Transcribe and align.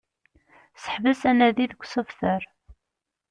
Seḥbes 0.83 1.21
anadi 1.29 1.65
deg 1.71 1.81
usebter 1.83 2.41